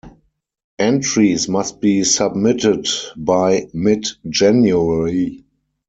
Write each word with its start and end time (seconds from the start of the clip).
Entries 0.79 1.47
must 1.47 1.79
be 1.79 2.03
submitted 2.03 2.87
by 3.15 3.69
mid-January. 3.71 5.45